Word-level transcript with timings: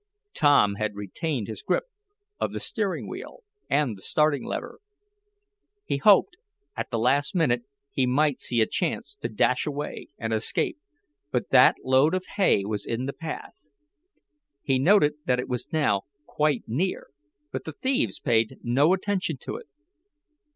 Tom 0.33 0.77
had 0.79 0.95
retained 0.95 1.47
his 1.47 1.61
grip 1.61 1.83
of 2.39 2.53
the 2.53 2.59
steering 2.59 3.07
wheel, 3.07 3.43
and 3.69 3.95
the 3.95 4.01
starting 4.01 4.43
lever. 4.43 4.79
He 5.85 5.97
hoped, 5.97 6.37
at 6.75 6.89
the 6.89 6.97
last 6.97 7.35
minute, 7.35 7.65
he 7.91 8.07
might 8.07 8.39
see 8.39 8.61
a 8.61 8.65
chance 8.65 9.13
to 9.17 9.29
dash 9.29 9.67
away, 9.67 10.07
and 10.17 10.33
escape, 10.33 10.79
but 11.29 11.51
that 11.51 11.75
load 11.83 12.15
of 12.15 12.25
hay 12.37 12.65
was 12.65 12.83
in 12.83 13.05
the 13.05 13.13
path. 13.13 13.69
He 14.63 14.79
noted 14.79 15.17
that 15.27 15.39
it 15.39 15.47
was 15.47 15.71
now 15.71 16.05
quite 16.25 16.63
near, 16.65 17.09
but 17.51 17.63
the 17.65 17.73
thieves 17.73 18.19
paid 18.19 18.57
no 18.63 18.93
attention 18.93 19.37
to 19.41 19.55
it. 19.57 19.67